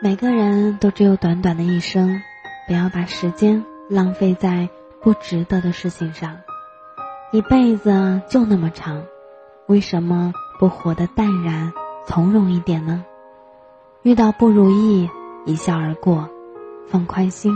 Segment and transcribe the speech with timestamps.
[0.00, 2.22] 每个人都只有短短的一生，
[2.68, 4.68] 不要把时间浪费在
[5.02, 6.36] 不值得的事情上。
[7.32, 9.02] 一辈子就那么长，
[9.66, 11.72] 为什么不活得淡然
[12.06, 13.04] 从容一点呢？
[14.02, 15.10] 遇到不如意，
[15.44, 16.30] 一笑而过，
[16.86, 17.52] 放宽心，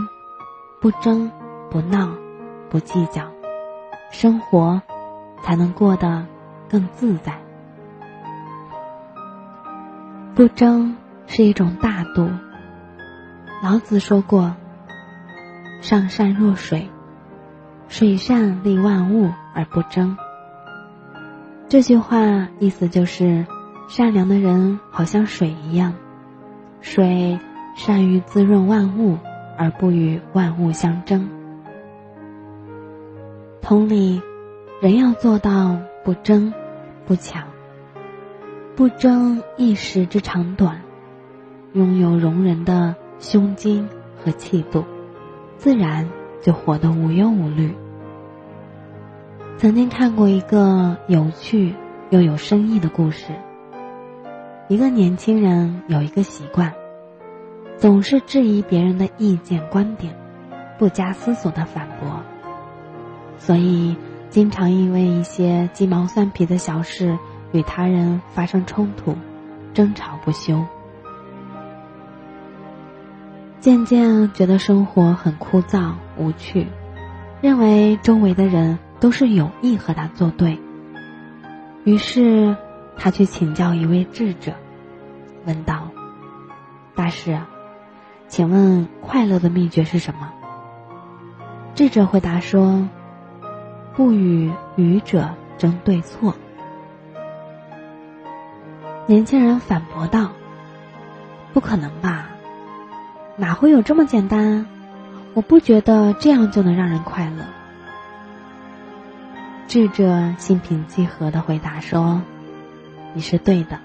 [0.81, 1.31] 不争
[1.71, 2.09] 不闹，
[2.69, 3.31] 不计较，
[4.11, 4.81] 生活
[5.41, 6.25] 才能过得
[6.69, 7.39] 更自在。
[10.35, 10.97] 不争。
[11.27, 12.29] 是一种大度。
[13.63, 14.55] 老子说过
[15.81, 16.89] ：“上善若水，
[17.87, 20.17] 水善利万物而不争。”
[21.69, 23.47] 这句话意思就是，
[23.87, 25.95] 善良的人好像水一样，
[26.81, 27.39] 水
[27.75, 29.17] 善于滋润万物，
[29.57, 31.29] 而不与万物相争。
[33.61, 34.21] 同理，
[34.81, 36.53] 人要做到不争、
[37.07, 37.47] 不抢、
[38.75, 40.82] 不争一时之长短。
[41.73, 43.89] 拥有容人的胸襟
[44.23, 44.85] 和气度，
[45.57, 46.07] 自然
[46.39, 47.73] 就活得无忧无虑。
[49.57, 51.73] 曾经看过一个有趣
[52.11, 53.33] 又有深意的故事。
[54.67, 56.71] 一个年轻人有一个习惯，
[57.77, 60.15] 总是质疑别人的意见观点，
[60.77, 62.21] 不加思索的反驳，
[63.39, 63.97] 所以
[64.29, 67.17] 经常因为一些鸡毛蒜皮的小事
[67.51, 69.15] 与他人发生冲突，
[69.73, 70.63] 争吵不休。
[73.63, 76.67] 渐渐觉得生活很枯燥无趣，
[77.39, 80.59] 认为周围的人都是有意和他作对。
[81.85, 82.57] 于是，
[82.97, 84.55] 他去请教一位智者，
[85.45, 85.91] 问道
[86.93, 87.39] ：“大师，
[88.27, 90.33] 请问快乐的秘诀是什么？”
[91.73, 92.89] 智者回答说
[93.95, 96.35] ：“不与愚者争对错。”
[99.07, 100.31] 年轻人反驳道
[101.55, 102.27] ：“不可能吧？”
[103.35, 104.65] 哪会有这么简单？
[105.33, 107.45] 我不觉得这样就能让人快乐。
[109.67, 112.21] 智者心平气和的回答说
[113.15, 113.79] ：“你是对的。”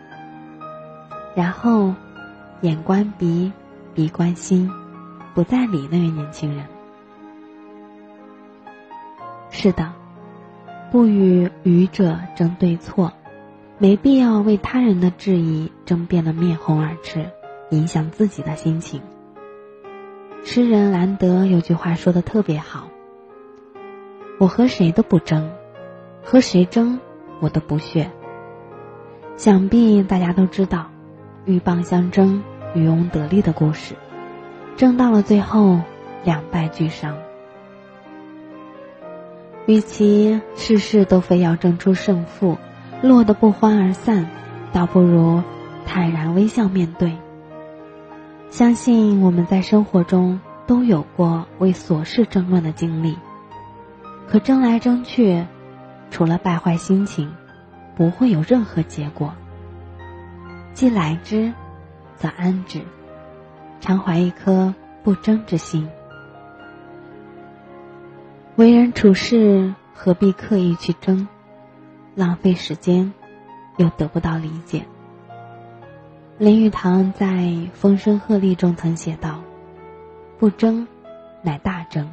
[1.35, 1.95] 然后，
[2.61, 3.51] 眼观鼻，
[3.95, 4.71] 鼻观心，
[5.35, 6.67] 不再理那位年轻人。
[9.49, 9.93] 是的，
[10.91, 13.15] 不与愚者争对错，
[13.79, 17.31] 没必要为他人的质疑争辩的面红耳赤，
[17.71, 19.01] 影响自己的心情。
[20.51, 22.89] 诗人兰德有句话说的特别好
[24.41, 25.51] ：“我和谁都不争，
[26.25, 26.99] 和谁争
[27.41, 28.11] 我都不屑。”
[29.37, 30.91] 想必大家都知道，
[31.45, 32.43] 鹬蚌相争，
[32.75, 33.95] 渔翁得利的故事，
[34.75, 35.81] 争到了最后
[36.25, 37.19] 两败俱伤。
[39.67, 42.57] 与其事事都非要争出胜负，
[43.03, 44.31] 落得不欢而散，
[44.73, 45.43] 倒不如
[45.85, 47.13] 坦然微笑面对。
[48.51, 53.17] 相信我们在生活中都有过为琐事争论的经历，
[54.27, 55.47] 可争来争去，
[56.11, 57.31] 除了败坏心情，
[57.95, 59.35] 不会有任何结果。
[60.73, 61.53] 既来之，
[62.17, 62.81] 则安之，
[63.81, 65.89] 常怀一颗不争之心。
[68.57, 71.29] 为人处事何必刻意去争，
[72.15, 73.13] 浪费时间，
[73.77, 74.85] 又得不到理解。
[76.39, 77.27] 林语堂在
[77.73, 79.43] 《风声鹤唳》中曾写道
[80.39, 80.87] ：“不争，
[81.43, 82.07] 乃大争；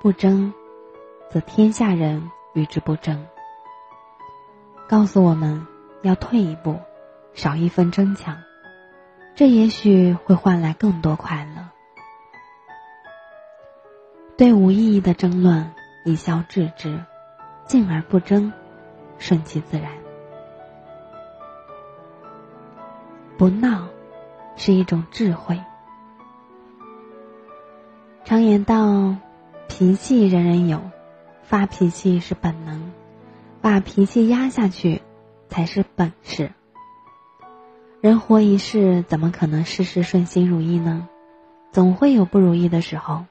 [0.00, 0.50] 不争，
[1.30, 3.26] 则天下人与之不争。”
[4.88, 5.66] 告诉我们
[6.00, 6.80] 要退一步，
[7.34, 8.38] 少一分争抢，
[9.34, 11.68] 这也许会换来更多快乐。
[14.38, 15.70] 对无意义的争论
[16.06, 16.98] 一笑置之，
[17.66, 18.50] 静而不争，
[19.18, 19.97] 顺其自然。
[23.38, 23.86] 不闹，
[24.56, 25.60] 是一种智慧。
[28.24, 29.14] 常言道
[29.70, 30.82] ：“脾气人人有，
[31.44, 32.90] 发脾气是本能，
[33.62, 35.02] 把脾气压下去
[35.48, 36.50] 才是本事。”
[38.02, 41.08] 人活一世，怎么可能事事顺心如意呢？
[41.70, 43.24] 总会有不如意的时候，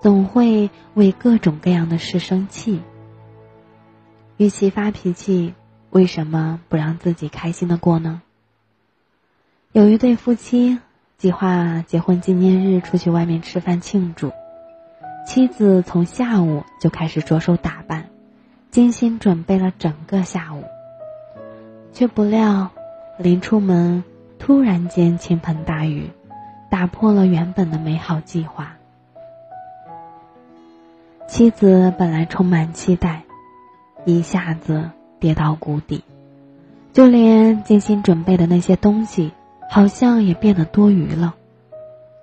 [0.00, 2.80] 总会为各种各样的事生气。
[4.38, 5.52] 与其发脾气，
[5.90, 8.22] 为什么不让自己开心的过呢？
[9.74, 10.78] 有一对夫妻
[11.18, 14.30] 计划结婚纪念日出去外面吃饭庆祝，
[15.26, 18.08] 妻子从下午就开始着手打扮，
[18.70, 20.62] 精心准备了整个下午，
[21.92, 22.70] 却不料
[23.18, 24.04] 临出门
[24.38, 26.08] 突然间倾盆大雨，
[26.70, 28.76] 打破了原本的美好计划。
[31.26, 33.24] 妻子本来充满期待，
[34.04, 36.04] 一下子跌到谷底，
[36.92, 39.32] 就连精心准备的那些东西。
[39.74, 41.34] 好像也变得多余了。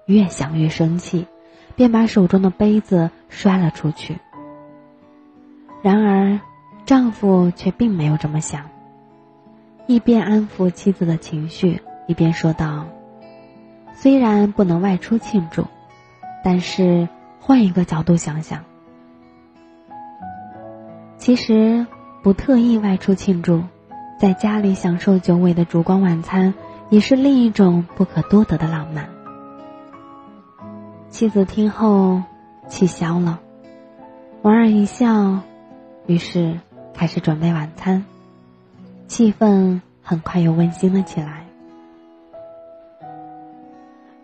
[0.06, 1.28] 越想越生气，
[1.76, 4.20] 便把手中的杯子摔了出去。
[5.82, 6.40] 然而，
[6.86, 8.70] 丈夫却并没有这么想，
[9.86, 12.86] 一边安抚妻子的情绪，一边说道
[13.96, 15.66] ：“虽然不能外出庆祝，
[16.46, 17.10] 但是
[17.42, 18.64] 换一个角度想想，
[21.18, 21.86] 其实
[22.24, 23.64] 不特意外出庆祝，
[24.18, 26.54] 在家里享受久违的烛光晚餐，
[26.92, 29.10] 也是另一种不可多得的浪漫。”
[31.10, 32.22] 妻子听后
[32.70, 33.40] 气消了，
[34.44, 35.40] 莞尔一笑。
[36.08, 36.60] 于是
[36.94, 38.06] 开始准备晚餐，
[39.08, 41.46] 气氛很快又温馨了起来。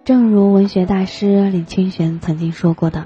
[0.03, 3.05] 正如文学大师李清玄曾经说过的：“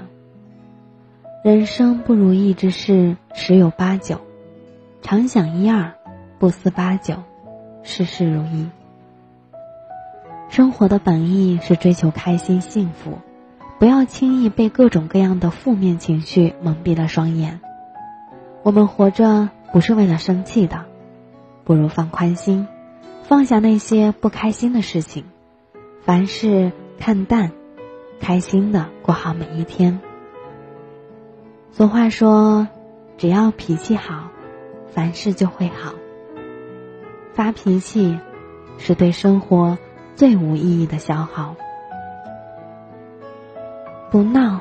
[1.44, 4.20] 人生不如意之事十有八九，
[5.02, 5.92] 常想一二，
[6.38, 7.16] 不思八九，
[7.82, 8.68] 事事如意。”
[10.52, 13.20] 生活的本意是追求开心幸福，
[13.78, 17.58] 不要轻易被各种各样的负面情绪蒙蔽了双眼。
[18.62, 20.84] 我们活着不是为了生气的，
[21.64, 22.68] 不如放宽心，
[23.22, 25.24] 放下那些不开心的事情，
[26.04, 27.52] 凡事看淡，
[28.20, 30.00] 开心的过好每一天。
[31.70, 32.68] 俗话说，
[33.16, 34.28] 只要脾气好，
[34.92, 35.94] 凡事就会好。
[37.32, 38.18] 发脾气
[38.76, 39.78] 是对生活
[40.14, 41.56] 最无意义的消耗，
[44.10, 44.60] 不闹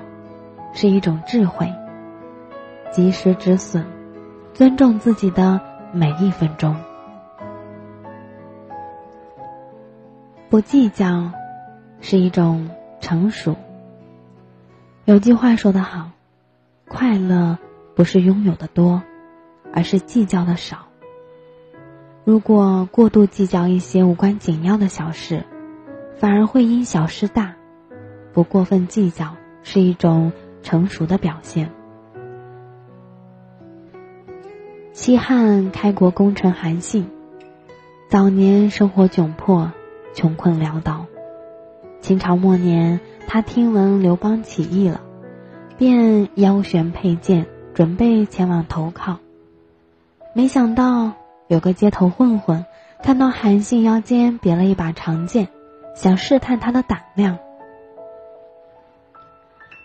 [0.74, 1.72] 是一种智慧。
[2.92, 3.86] 及时止损，
[4.54, 5.62] 尊重自己的
[5.94, 6.76] 每一分钟。
[10.50, 11.32] 不计较，
[12.02, 12.70] 是一种
[13.00, 13.56] 成熟。
[15.06, 16.12] 有句话说得好
[16.90, 17.58] ：“快乐
[17.96, 19.02] 不是拥有的多，
[19.74, 20.88] 而是计较的少。”
[22.24, 25.44] 如果过度计较一些无关紧要的小事，
[26.18, 27.56] 反而会因小失大。
[28.32, 30.32] 不过分计较，是一种
[30.62, 31.72] 成熟的表现。
[34.94, 37.10] 西汉开国功臣韩信，
[38.08, 39.72] 早年生活窘迫，
[40.14, 41.08] 穷困潦倒。
[42.02, 45.02] 秦朝末年，他听闻刘邦起义了，
[45.78, 49.18] 便腰悬佩剑，准备前往投靠。
[50.34, 51.14] 没想到
[51.52, 52.66] 有个街头混混
[53.04, 55.50] 看到韩信腰间别了一把长剑，
[55.94, 57.40] 想试探他的胆量，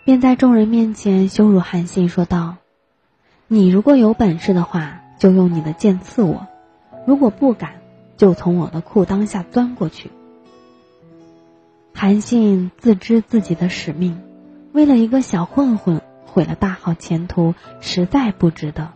[0.05, 2.55] 便在众人面前羞辱韩信，说道
[3.47, 6.45] ：“你如果有本事的话。”就用你的剑刺我，
[7.07, 7.81] 如果不敢，
[8.17, 10.11] 就从我的裤裆下钻过去。
[11.91, 14.21] 韩信自知自己的使命，
[14.73, 18.89] 为了一个小混混毁了大好前途，实在不值得，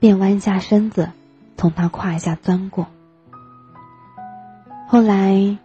[0.00, 1.10] 便弯下身子
[1.56, 2.86] 从他胯下钻过。
[4.88, 5.58] 后来，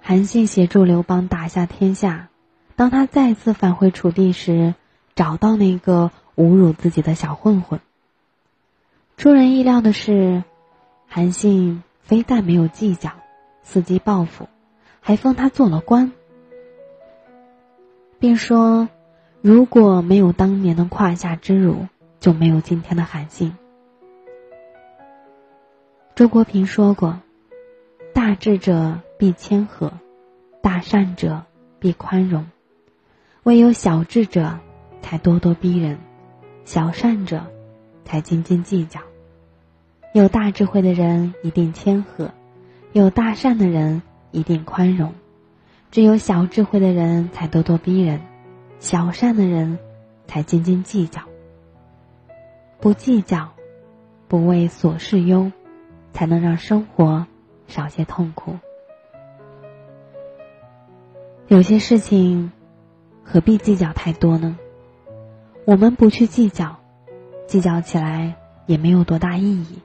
[0.00, 2.28] 韩信协助刘邦打下天下，
[2.76, 4.74] 当他再次返回楚地时，
[5.14, 7.80] 找到那个侮辱自己的小混混。
[9.16, 10.44] 出人意料的是，
[11.08, 13.10] 韩信非但没有计较，
[13.64, 14.48] 伺机报复，
[15.00, 16.12] 还封他做了官，
[18.18, 18.88] 并说
[19.42, 21.86] ：“如果没有当年的胯下之辱，
[22.20, 23.56] 就没有今天的韩信。”
[26.14, 27.18] 周国平说过
[28.12, 29.94] ：“大智者必谦和，
[30.60, 31.42] 大善者
[31.78, 32.44] 必宽容，
[33.44, 34.58] 唯有小智者
[35.00, 35.98] 才咄咄逼人，
[36.66, 37.46] 小善者
[38.04, 39.00] 才斤斤计较。”
[40.12, 42.30] 有大智慧的人一定谦和，
[42.92, 44.02] 有大善的人
[44.32, 45.14] 一定宽容，
[45.90, 48.20] 只有小智慧的人才咄咄逼人，
[48.80, 49.78] 小善的人
[50.26, 51.22] 才斤斤计较。
[52.80, 53.48] 不计较，
[54.28, 55.50] 不为琐事忧，
[56.12, 57.26] 才能让生活
[57.66, 58.58] 少些痛苦。
[61.48, 62.52] 有些事情，
[63.24, 64.58] 何必计较太多呢？
[65.64, 66.76] 我们不去计较，
[67.46, 69.78] 计较起来也没有多大意义。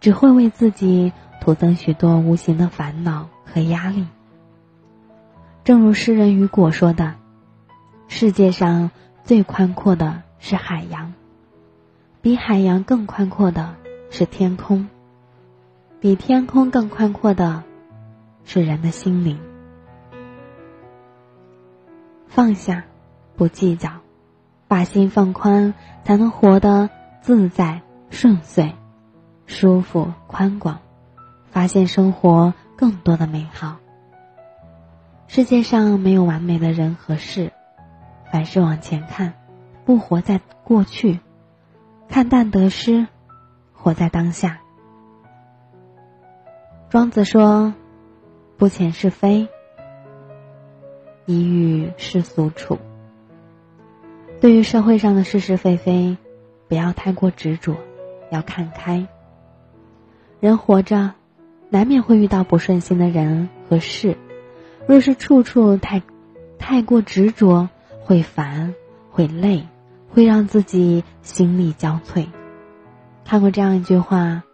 [0.00, 4.06] 只会为自己徒增许多无形的烦恼和压力。
[5.64, 7.14] 正如诗人雨果说的
[8.06, 8.90] ：“世界上
[9.22, 11.14] 最宽阔的是海洋，
[12.20, 13.76] 比海洋更宽阔的
[14.10, 14.88] 是天空，
[16.04, 17.62] 比天空更宽阔的
[18.44, 19.40] 是人的心灵。
[22.26, 22.84] 放下，
[23.36, 23.90] 不计较，
[24.68, 25.72] 把心放宽，
[26.04, 26.90] 才能活得
[27.22, 27.80] 自在
[28.10, 28.74] 顺遂。”
[29.48, 30.80] 舒服宽广，
[31.50, 33.78] 发现生活更多的美好。
[35.26, 37.50] 世界上没有完美的人和事，
[38.30, 39.32] 凡事往前看，
[39.86, 41.20] 不活在过去，
[42.10, 43.06] 看淡得失，
[43.72, 44.60] 活在当下。
[46.94, 47.74] 庄子说
[48.56, 49.48] ：“不遣是非，
[51.26, 52.78] 宜与世俗处。
[54.40, 56.16] 对于社会上的是是非非，
[56.68, 57.74] 不要太过执着，
[58.30, 59.08] 要看开。
[60.38, 61.14] 人活着，
[61.68, 64.16] 难免会遇到不顺心的人和事，
[64.86, 66.00] 若是处处太
[66.60, 67.68] 太过执着，
[68.04, 68.72] 会烦，
[69.10, 69.66] 会累，
[70.10, 72.28] 会让自己心力交瘁。
[73.24, 74.44] 看过这样一句话：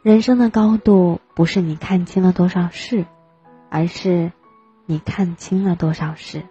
[0.00, 3.06] 人生的高度不是你看清了多少事，
[3.70, 4.32] 而是
[4.86, 6.42] 你看清了多少事。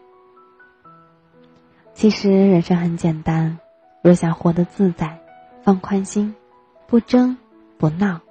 [1.94, 3.60] 其实人生很简单，
[4.01, 5.20] 若想活得自在，
[5.62, 6.34] 放宽心，
[6.88, 7.36] 不争
[7.77, 8.22] 不闹，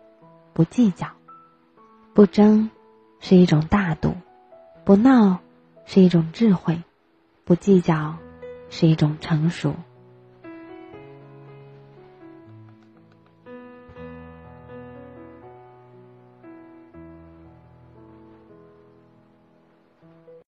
[0.54, 1.08] 不计较。
[2.14, 2.70] 不争
[3.20, 4.14] 是一种大度，
[4.82, 5.40] 不闹
[5.84, 6.82] 是一种智慧，
[7.44, 8.16] 不计较
[8.70, 9.74] 是一种成熟。